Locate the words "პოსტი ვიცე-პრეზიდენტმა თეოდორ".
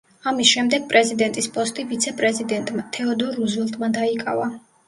1.57-3.39